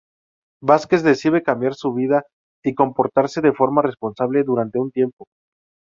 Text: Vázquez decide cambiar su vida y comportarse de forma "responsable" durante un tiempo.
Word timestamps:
Vázquez 0.63 1.03
decide 1.03 1.43
cambiar 1.43 1.75
su 1.75 1.93
vida 1.93 2.23
y 2.65 2.73
comportarse 2.73 3.39
de 3.39 3.53
forma 3.53 3.83
"responsable" 3.83 4.41
durante 4.41 4.79
un 4.79 4.89
tiempo. 4.89 5.27